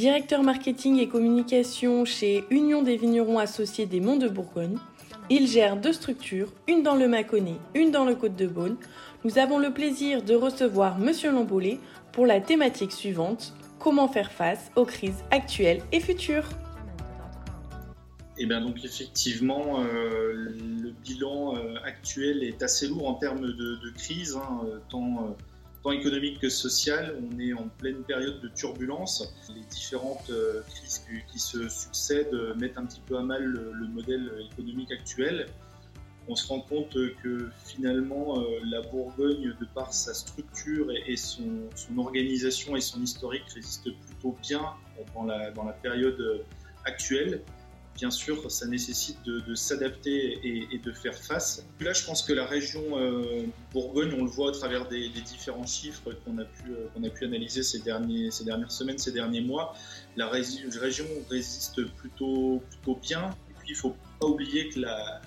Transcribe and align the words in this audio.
directeur 0.00 0.42
marketing 0.42 0.98
et 0.98 1.08
communication 1.08 2.06
chez 2.06 2.44
Union 2.48 2.80
des 2.80 2.96
vignerons 2.96 3.38
associés 3.38 3.84
des 3.84 4.00
Monts 4.00 4.16
de 4.16 4.30
Bourgogne. 4.30 4.78
Il 5.28 5.46
gère 5.46 5.76
deux 5.76 5.92
structures, 5.92 6.50
une 6.66 6.82
dans 6.82 6.94
le 6.94 7.06
Mâconnais, 7.06 7.58
une 7.74 7.90
dans 7.90 8.06
le 8.06 8.14
Côte 8.14 8.34
de 8.34 8.46
Beaune. 8.46 8.78
Nous 9.24 9.36
avons 9.36 9.58
le 9.58 9.74
plaisir 9.74 10.22
de 10.22 10.34
recevoir 10.34 10.98
Monsieur 10.98 11.30
Lamboulé 11.30 11.78
pour 12.12 12.24
la 12.24 12.40
thématique 12.40 12.92
suivante 12.92 13.52
comment 13.78 14.08
faire 14.08 14.32
face 14.32 14.70
aux 14.74 14.86
crises 14.86 15.22
actuelles 15.30 15.82
et 15.92 16.00
futures. 16.00 16.48
Et 18.38 18.44
eh 18.44 18.46
bien 18.46 18.62
donc 18.62 18.82
effectivement, 18.82 19.82
euh, 19.82 20.32
le 20.32 20.92
bilan 20.92 21.56
euh, 21.56 21.74
actuel 21.84 22.42
est 22.42 22.62
assez 22.62 22.88
lourd 22.88 23.06
en 23.06 23.14
termes 23.16 23.42
de, 23.42 23.90
crise, 23.94 24.34
hein, 24.34 24.60
tant, 24.88 25.26
euh, 25.26 25.32
tant, 25.82 25.92
économique 25.92 26.40
que 26.40 26.48
sociale. 26.48 27.16
On 27.20 27.38
est 27.38 27.52
en 27.52 27.68
pleine 27.78 28.02
période 28.02 28.40
de 28.40 28.48
turbulence. 28.48 29.34
Les 29.54 29.62
différentes 29.70 30.30
crises 30.68 31.04
qui, 31.30 31.38
se 31.38 31.68
succèdent 31.68 32.54
mettent 32.56 32.78
un 32.78 32.86
petit 32.86 33.00
peu 33.06 33.16
à 33.16 33.22
mal 33.22 33.42
le 33.42 33.86
modèle 33.88 34.30
économique 34.52 34.92
actuel 34.92 35.46
on 36.30 36.36
se 36.36 36.46
rend 36.46 36.60
compte 36.60 36.96
que 37.22 37.50
finalement 37.66 38.38
euh, 38.38 38.60
la 38.64 38.82
Bourgogne, 38.82 39.54
de 39.60 39.66
par 39.74 39.92
sa 39.92 40.14
structure 40.14 40.86
et, 41.06 41.16
son, 41.16 41.68
organisation 41.96 42.76
et 42.76 42.80
son 42.80 43.02
historique, 43.02 43.44
résiste 43.52 43.90
plutôt 44.06 44.36
bien 44.40 44.62
dans 45.14 45.24
la 45.24 45.72
période 45.82 46.44
actuelle. 46.84 47.42
Bien 47.96 48.10
sûr, 48.10 48.50
ça 48.50 48.66
nécessite 48.66 49.22
de, 49.24 49.54
s'adapter 49.54 50.38
et, 50.72 50.78
de 50.78 50.92
faire 50.92 51.14
face. 51.14 51.64
Là, 51.80 51.92
je 51.92 52.04
pense 52.04 52.22
que 52.22 52.32
la 52.32 52.46
région 52.46 52.82
euh, 52.96 53.42
Bourgogne, 53.72 54.14
on 54.18 54.24
le 54.24 54.30
voit 54.30 54.50
à 54.50 54.52
travers 54.52 54.88
des, 54.88 55.08
différents 55.08 55.66
chiffres 55.66 56.10
qu'on 56.24 56.38
a, 56.38 56.44
pu, 56.44 56.70
euh, 56.70 57.26
analyser 57.26 57.62
ces, 57.62 57.80
dernières 57.80 58.70
semaines, 58.70 58.96
ces 58.96 59.12
derniers 59.12 59.42
mois, 59.42 59.74
la 60.16 60.28
région 60.28 61.06
résiste 61.28 61.84
plutôt, 61.96 62.62
plutôt 62.70 62.98
bien. 63.02 63.30
Et 63.50 63.54
puis, 63.58 63.68
il 63.70 63.72
ne 63.72 63.78
faut 63.78 63.96
pas 64.18 64.26
oublier 64.26 64.70
que 64.70 64.80
la, 64.80 65.20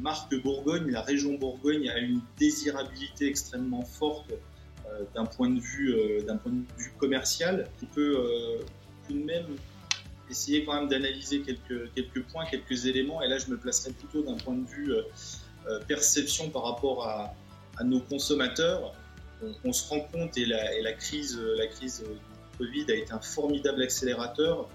marque 0.00 0.34
Bourgogne, 0.42 0.90
la 0.90 1.02
région 1.02 1.34
Bourgogne 1.34 1.88
a 1.90 1.98
une 1.98 2.20
désirabilité 2.38 3.28
extrêmement 3.28 3.84
forte 3.84 4.32
euh, 4.32 5.04
d'un 5.14 5.26
point 5.26 5.50
de 5.50 5.60
vue 5.60 5.94
commercial. 6.98 7.68
On 7.82 7.86
peut 7.86 8.16
tout 9.06 9.12
de 9.12 9.22
même 9.22 9.46
essayer 10.30 10.64
quand 10.64 10.74
même 10.74 10.88
d'analyser 10.88 11.42
quelques 11.42 11.92
quelques 11.94 12.22
points, 12.24 12.44
quelques 12.46 12.86
éléments. 12.86 13.22
Et 13.22 13.28
là, 13.28 13.38
je 13.38 13.50
me 13.50 13.56
placerai 13.56 13.92
plutôt 13.92 14.22
d'un 14.22 14.36
point 14.36 14.54
de 14.54 14.66
vue 14.66 14.92
perception 15.88 16.50
par 16.50 16.64
rapport 16.64 17.06
à, 17.06 17.34
nos 17.84 18.00
consommateurs. 18.00 18.94
On, 19.64 19.72
se 19.72 19.88
rend 19.88 20.00
compte 20.00 20.38
et 20.38 20.46
la, 20.46 20.74
et 20.74 20.82
la 20.82 20.92
crise 20.92 21.38
la 21.38 21.66
crise 21.66 22.02
du 22.02 22.58
Covid 22.58 22.86
a 22.88 22.94
été 22.94 23.12
un 23.12 23.20
formidable 23.20 23.82
accélérateur 23.82 24.68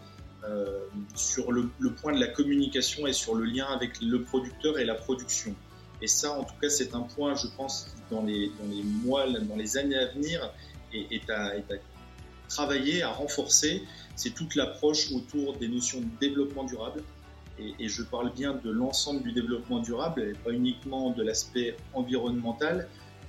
euh, 0.44 0.80
sur 1.16 1.52
le, 1.52 1.70
point 2.02 2.14
de 2.14 2.20
la 2.20 2.28
communication 2.28 3.06
et 3.06 3.14
sur 3.14 3.36
le 3.36 3.46
lien 3.46 3.68
avec 3.68 4.02
le 4.02 4.24
producteur 4.24 4.80
et 4.80 4.86
la 4.86 4.96
production. 4.96 5.54
Et 6.02 6.08
ça, 6.08 6.32
en 6.32 6.44
tout 6.44 6.56
cas, 6.60 6.68
c'est 6.68 6.96
un 6.96 7.02
point, 7.02 7.36
je 7.36 7.46
pense, 7.56 7.96
dans 8.10 8.24
les, 8.24 8.52
dans 8.60 8.68
les 8.68 8.82
mois, 8.82 9.28
dans 9.30 9.56
les 9.56 9.78
années 9.78 9.98
à 9.98 10.08
venir, 10.08 10.52
à, 11.30 11.52
travailler, 12.50 13.04
à 13.04 13.12
renforcer. 13.12 13.84
C'est 14.16 14.34
toute 14.34 14.56
l'approche 14.56 15.12
autour 15.12 15.58
des 15.58 15.68
notions 15.68 16.00
de 16.00 16.08
développement 16.20 16.64
durable. 16.64 17.04
Et, 17.80 17.90
je 17.90 18.02
parle 18.02 18.34
bien 18.34 18.54
de 18.56 18.72
l'ensemble 18.72 19.22
du 19.22 19.34
développement 19.34 19.80
durable, 19.80 20.22
et 20.24 20.34
pas 20.34 20.52
uniquement 20.52 21.12
de 21.12 21.22
l'aspect 21.22 21.76
environnemental, 21.94 22.88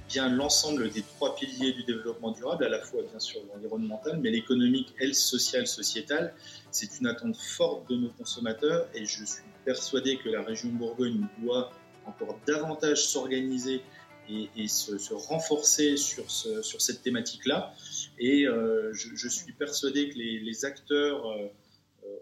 bien 0.09 0.29
l'ensemble 0.31 0.91
des 0.91 1.03
trois 1.03 1.35
piliers 1.35 1.73
du 1.73 1.85
développement 1.85 2.31
durable, 2.31 2.65
à 2.65 2.69
la 2.69 2.81
fois 2.81 3.03
bien 3.11 3.21
sûr 3.21 3.41
l'environnemental, 3.53 4.19
mais 4.23 4.31
l'économique 4.31 4.95
et 5.01 5.07
le 5.07 5.13
social, 5.13 5.67
sociétal. 5.67 6.35
C'est 6.71 6.99
une 7.01 7.07
attente 7.07 7.37
forte 7.37 7.91
de 7.91 7.97
nos 7.97 8.09
consommateurs 8.11 8.87
et 8.95 9.05
je 9.05 9.25
suis 9.25 9.42
persuadé 9.65 10.17
que 10.17 10.31
la 10.31 10.42
région 10.42 10.71
Bourgogne 10.71 11.27
doit 11.42 11.71
encore 12.07 12.39
davantage 12.47 13.05
s'organiser 13.05 13.83
et, 14.29 14.69
se, 14.69 15.15
renforcer 15.15 15.97
sur, 15.97 16.31
ce, 16.31 16.63
sur 16.63 16.81
cette 16.81 17.03
thématique-là. 17.03 17.75
Et 18.19 18.47
euh, 18.47 18.93
je, 18.93 19.29
suis 19.29 19.53
persuadé 19.53 20.11
que 20.11 20.19
les, 20.19 20.65
acteurs 20.65 21.31
euh, 21.31 21.49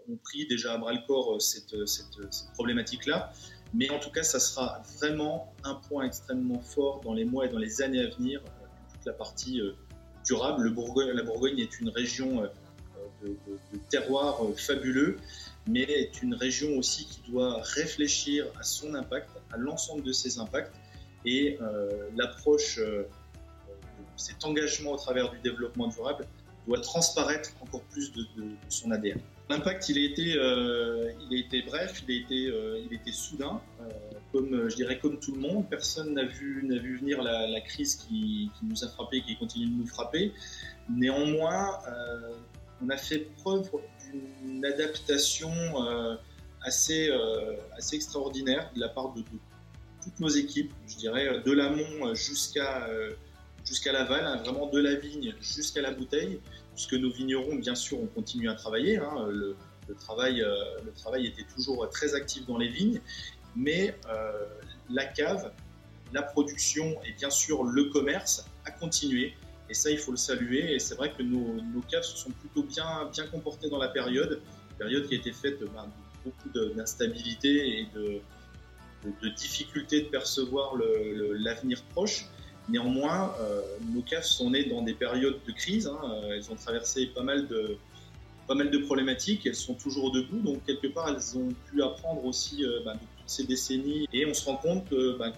ont 0.09 0.17
pris 0.17 0.45
déjà 0.47 0.73
à 0.73 0.77
bras 0.77 0.93
le 0.93 1.05
corps 1.07 1.41
cette, 1.41 1.87
cette, 1.87 2.51
problématique-là. 2.53 3.31
Mais 3.73 3.89
en 3.89 3.99
tout 3.99 4.11
cas, 4.11 4.23
ça 4.23 4.39
sera 4.39 4.81
vraiment 4.97 5.53
un 5.63 5.75
point 5.75 6.05
extrêmement 6.05 6.59
fort 6.59 7.01
dans 7.01 7.13
les 7.13 7.25
mois 7.25 7.45
et 7.45 7.49
dans 7.49 7.59
les 7.59 7.81
années 7.81 8.01
à 8.01 8.09
venir, 8.09 8.41
euh, 8.41 8.65
toute 8.93 9.05
la 9.05 9.13
partie 9.13 9.61
euh, 9.61 9.73
durable. 10.25 10.73
La 11.13 11.23
Bourgogne 11.23 11.59
est 11.59 11.79
une 11.79 11.89
région 11.89 12.43
euh, 12.43 12.47
de, 13.23 13.37
terroir 13.89 14.41
fabuleux, 14.57 15.17
mais 15.67 15.83
est 15.83 16.21
une 16.21 16.33
région 16.33 16.77
aussi 16.77 17.05
qui 17.05 17.31
doit 17.31 17.61
réfléchir 17.61 18.47
à 18.59 18.63
son 18.63 18.93
impact, 18.93 19.29
à 19.51 19.57
l'ensemble 19.57 20.03
de 20.03 20.11
ses 20.11 20.39
impacts, 20.39 20.73
et 21.25 21.57
l'approche 22.15 22.77
de 22.79 23.07
cet 24.17 24.43
engagement 24.45 24.91
au 24.91 24.97
travers 24.97 25.29
du 25.31 25.39
développement 25.39 25.87
durable 25.87 26.25
doit 26.67 26.79
transparaître 26.79 27.51
encore 27.61 27.81
plus 27.83 28.11
de 28.11 28.25
son 28.69 28.91
ADN. 28.91 29.19
L'impact, 29.51 29.89
il 29.89 29.97
a 29.97 30.09
été, 30.09 30.33
euh, 30.37 31.11
il 31.29 31.37
a 31.37 31.39
été 31.41 31.61
bref, 31.63 32.01
il 32.07 32.15
a 32.15 32.23
été, 32.23 32.47
euh, 32.47 32.81
il 32.85 32.93
a 32.93 33.01
été 33.01 33.11
soudain, 33.11 33.59
euh, 33.81 33.89
comme 34.31 34.69
je 34.69 34.75
dirais 34.77 34.97
comme 34.97 35.19
tout 35.19 35.33
le 35.33 35.41
monde. 35.41 35.65
Personne 35.69 36.13
n'a 36.13 36.23
vu, 36.23 36.65
vu 36.79 36.97
venir 36.97 37.21
la, 37.21 37.59
crise 37.59 37.95
qui, 37.95 38.49
nous 38.63 38.81
a 38.85 38.87
frappé, 38.87 39.21
qui 39.21 39.35
continue 39.35 39.65
de 39.65 39.75
nous 39.75 39.87
frapper. 39.87 40.31
Néanmoins, 40.89 41.79
on 42.81 42.89
a 42.89 42.95
fait 42.95 43.27
preuve 43.43 43.69
d'une 44.09 44.63
adaptation 44.63 45.51
assez, 46.61 47.11
assez 47.75 47.97
extraordinaire 47.97 48.71
de 48.73 48.79
la 48.79 48.87
part 48.87 49.13
de, 49.13 49.21
toutes 50.03 50.19
nos 50.19 50.29
équipes, 50.29 50.73
je 50.87 50.95
dirais, 50.97 51.41
de 51.45 51.51
l'amont 51.51 52.13
jusqu'à 52.15 52.87
jusqu'à 53.65 53.91
l'aval, 53.91 54.25
hein, 54.25 54.37
vraiment 54.37 54.67
de 54.67 54.79
la 54.79 54.95
vigne 54.95 55.35
jusqu'à 55.39 55.81
la 55.81 55.91
bouteille 55.91 56.39
puisque 56.73 56.93
nos 56.93 57.11
vignerons, 57.11 57.55
bien 57.55 57.75
sûr, 57.75 58.01
ont 58.01 58.07
continué 58.07 58.49
à 58.49 58.55
travailler. 58.55 58.97
Hein. 58.97 59.27
le, 59.29 59.55
travail, 59.99 60.41
euh, 60.41 60.55
le 60.85 60.91
travail 60.93 61.27
était 61.27 61.45
toujours 61.53 61.87
très 61.89 62.15
actif 62.15 62.45
dans 62.45 62.57
les 62.57 62.69
vignes, 62.69 63.01
mais 63.55 63.95
euh, 64.09 64.45
la 64.89 65.05
cave, 65.05 65.51
la 66.13 66.21
production 66.21 67.01
et 67.03 67.11
bien 67.13 67.29
sûr 67.29 67.63
le 67.63 67.85
commerce 67.85 68.45
a 68.65 68.71
continué. 68.71 69.33
Et 69.69 69.73
ça, 69.73 69.89
il 69.89 69.97
faut 69.97 70.11
le 70.11 70.17
saluer. 70.17 70.73
Et 70.73 70.79
c'est 70.79 70.95
vrai 70.95 71.13
que 71.13 71.23
nos, 71.23 71.81
caves 71.89 72.03
se 72.03 72.17
sont 72.17 72.31
plutôt 72.31 72.63
bien, 72.63 73.09
bien 73.11 73.27
comportées 73.27 73.69
dans 73.69 73.77
la 73.77 73.89
période, 73.89 74.41
période 74.77 75.07
qui 75.07 75.15
a 75.15 75.17
été 75.17 75.31
faite 75.31 75.59
ben, 75.59 75.85
de 75.85 76.29
beaucoup 76.29 76.75
d'instabilité 76.75 77.79
et 77.79 77.87
de, 77.93 78.21
de, 79.05 79.29
difficulté 79.29 80.01
de 80.01 80.07
percevoir 80.07 80.75
l'avenir 81.33 81.81
proche. 81.93 82.25
Néanmoins, 82.69 83.33
euh, 83.41 83.61
nos 83.93 84.01
caves 84.01 84.23
sont 84.23 84.51
nées 84.51 84.65
dans 84.65 84.81
des 84.81 84.93
périodes 84.93 85.39
de 85.45 85.51
crise. 85.51 85.87
Hein. 85.87 85.99
Euh, 86.03 86.35
elles 86.35 86.51
ont 86.51 86.55
traversé 86.55 87.07
pas 87.07 87.23
mal 87.23 87.47
de 87.47 88.77
problématiques. 88.85 89.45
Elles 89.45 89.55
sont 89.55 89.73
toujours 89.73 90.11
debout, 90.11 90.39
donc 90.39 90.63
quelque 90.65 90.87
part 90.87 91.09
elles 91.09 91.37
ont 91.37 91.49
pu 91.69 91.81
apprendre 91.81 92.23
aussi 92.25 92.63
euh, 92.63 92.79
bah, 92.85 92.93
toutes 92.93 93.29
ces 93.29 93.45
décennies. 93.45 94.07
Et 94.13 94.25
on 94.25 94.33
se 94.33 94.45
rend 94.45 94.57
compte 94.57 94.89
que, 94.89 95.17
bah, 95.17 95.31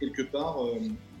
quelque 0.00 0.22
part 0.22 0.58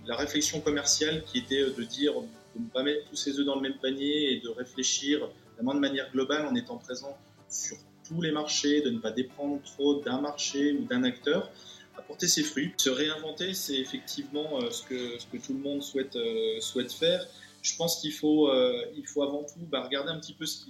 la 0.06 0.16
réflexion 0.16 0.60
commerciale 0.60 1.22
qui 1.24 1.38
était 1.38 1.62
de 1.62 1.84
dire 1.84 2.14
de 2.56 2.62
ne 2.62 2.68
pas 2.68 2.82
mettre 2.82 3.08
tous 3.08 3.16
ses 3.16 3.38
œufs 3.38 3.46
dans 3.46 3.54
le 3.54 3.62
même 3.62 3.78
panier 3.80 4.32
et 4.32 4.40
de 4.40 4.48
réfléchir 4.48 5.28
vraiment 5.54 5.74
de 5.74 5.80
manière 5.80 6.10
globale 6.10 6.46
en 6.46 6.54
étant 6.54 6.76
présent 6.76 7.16
sur 7.48 7.76
tous 8.06 8.20
les 8.20 8.32
marchés, 8.32 8.82
de 8.82 8.90
ne 8.90 8.98
pas 8.98 9.10
dépendre 9.10 9.60
trop 9.62 10.00
d'un 10.00 10.20
marché 10.20 10.72
ou 10.72 10.84
d'un 10.84 11.04
acteur 11.04 11.50
apporter 11.98 12.28
ses 12.28 12.42
fruits. 12.42 12.72
Se 12.76 12.90
réinventer, 12.90 13.54
c'est 13.54 13.78
effectivement 13.78 14.60
euh, 14.60 14.70
ce 14.70 14.82
que, 14.84 15.36
tout 15.38 15.54
le 15.54 15.60
monde 15.60 15.82
souhaite, 15.82 16.16
euh, 16.16 16.88
faire. 16.88 17.26
Je 17.62 17.76
pense 17.76 18.00
qu'il 18.00 18.12
faut, 18.12 18.48
euh, 18.48 18.84
il 18.96 19.06
faut 19.06 19.22
avant 19.22 19.44
tout 19.44 19.64
bah, 19.70 19.82
regarder 19.82 20.10
un 20.10 20.18
petit 20.18 20.34
peu 20.34 20.46
ce 20.46 20.64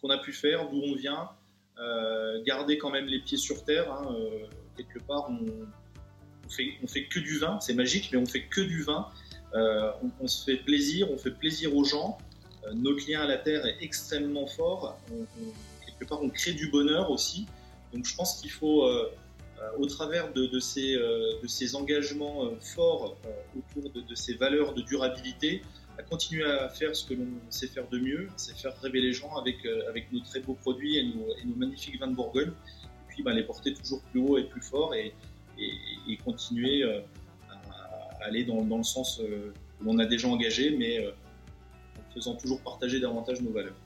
qu'on 0.00 0.10
a 0.10 0.18
pu 0.18 0.32
faire, 0.32 0.68
d'où 0.68 0.82
on 0.84 0.94
vient, 0.94 1.30
garder 2.44 2.78
quand 2.78 2.90
même 2.90 3.06
les 3.06 3.20
pieds 3.20 3.38
sur 3.38 3.64
terre. 3.64 3.92
Hein, 3.92 4.16
quelque 4.76 4.98
part, 5.00 5.28
on, 5.30 5.46
on, 6.46 6.50
fait, 6.50 6.74
on 6.82 6.86
fait 6.86 7.06
que 7.06 7.18
du 7.18 7.38
vin, 7.38 7.60
c'est 7.60 7.74
magique, 7.74 8.10
mais 8.12 8.18
on 8.18 8.26
fait 8.26 8.44
que 8.44 8.60
du 8.60 8.82
vin. 8.82 9.08
On, 9.54 10.26
se 10.26 10.44
fait 10.44 10.56
plaisir, 10.56 11.10
on 11.10 11.18
fait 11.18 11.30
plaisir 11.30 11.76
aux 11.76 11.84
gens. 11.84 12.18
notre 12.74 13.08
lien 13.08 13.20
à 13.20 13.26
la 13.26 13.36
terre 13.36 13.66
est 13.66 13.76
extrêmement 13.80 14.46
fort. 14.46 14.98
quelque 15.86 16.04
part, 16.08 16.22
on 16.22 16.30
crée 16.30 16.52
du 16.52 16.68
bonheur 16.68 17.10
aussi. 17.10 17.46
Donc, 17.92 18.06
je 18.06 18.14
pense 18.16 18.40
qu'il 18.40 18.50
faut 18.50 18.88
au 19.78 19.86
travers 19.86 20.32
de, 20.32 20.58
ces, 20.60 20.94
euh, 20.94 21.40
de 21.42 21.46
ces, 21.46 21.74
engagements 21.74 22.44
euh, 22.44 22.56
forts 22.60 23.16
autour 23.56 23.90
de, 23.90 24.14
ces 24.14 24.34
valeurs 24.34 24.74
de 24.74 24.82
durabilité, 24.82 25.62
à 25.98 26.02
continuer 26.02 26.44
à 26.44 26.68
faire 26.68 26.96
ce 26.96 27.06
que 27.06 27.14
l'on 27.14 27.28
sait 27.50 27.66
faire 27.66 27.88
de 27.88 27.98
mieux, 27.98 28.28
c'est 28.36 28.56
faire 28.56 28.78
rêver 28.80 29.00
les 29.00 29.12
gens 29.12 29.36
avec, 29.36 29.64
nos 30.12 30.20
très 30.20 30.40
beaux 30.40 30.54
produits 30.54 30.96
et 30.96 31.04
nos, 31.04 31.54
magnifiques 31.56 32.00
vins 32.00 32.08
de 32.08 32.14
Bourgogne, 32.14 32.50
et 32.50 33.08
puis 33.08 33.22
bah, 33.22 33.32
les 33.32 33.42
porter 33.42 33.74
toujours 33.74 34.00
plus 34.10 34.20
haut 34.20 34.38
et 34.38 34.44
plus 34.44 34.62
fort 34.62 34.94
et, 34.94 35.14
continuer 36.24 36.82
à 36.84 38.24
aller 38.24 38.44
dans, 38.44 38.62
dans 38.62 38.78
le 38.78 38.82
sens 38.84 39.20
où 39.20 39.84
on 39.86 39.98
a 39.98 40.06
déjà 40.06 40.28
engagé, 40.28 40.70
mais 40.76 41.06
en 41.06 42.14
faisant 42.14 42.34
toujours 42.34 42.60
partager 42.60 43.00
davantage 43.00 43.40
nos 43.42 43.52
valeurs. 43.52 43.76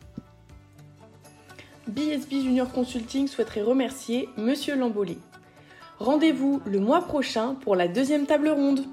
BSB 1.89 2.43
Junior 2.43 2.71
Consulting 2.71 3.29
souhaiterait 3.29 3.63
remercier 3.63 4.29
Monsieur 4.37 4.77
Lambolé. 4.77 5.19
Rendez-vous 5.99 6.61
le 6.67 6.79
mois 6.79 7.01
prochain 7.01 7.55
pour 7.63 7.75
la 7.75 7.89
deuxième 7.89 8.27
table 8.27 8.49
ronde. 8.51 8.85